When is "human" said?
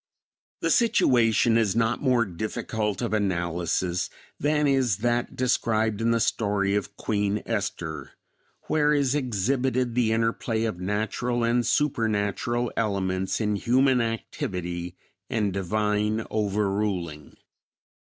13.55-14.01